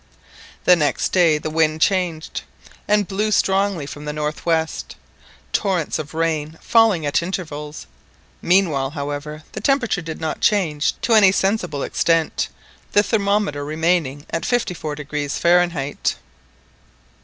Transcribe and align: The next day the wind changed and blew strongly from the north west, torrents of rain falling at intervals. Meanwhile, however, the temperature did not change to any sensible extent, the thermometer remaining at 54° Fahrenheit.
The 0.63 0.75
next 0.75 1.09
day 1.11 1.37
the 1.37 1.51
wind 1.51 1.79
changed 1.79 2.41
and 2.87 3.07
blew 3.07 3.31
strongly 3.31 3.85
from 3.85 4.05
the 4.05 4.11
north 4.13 4.47
west, 4.47 4.95
torrents 5.53 5.99
of 5.99 6.15
rain 6.15 6.57
falling 6.59 7.05
at 7.05 7.21
intervals. 7.21 7.85
Meanwhile, 8.41 8.89
however, 8.89 9.43
the 9.51 9.61
temperature 9.61 10.01
did 10.01 10.19
not 10.19 10.41
change 10.41 10.99
to 11.03 11.13
any 11.13 11.31
sensible 11.31 11.83
extent, 11.83 12.49
the 12.93 13.03
thermometer 13.03 13.63
remaining 13.63 14.25
at 14.31 14.41
54° 14.41 15.37
Fahrenheit. 15.37 16.15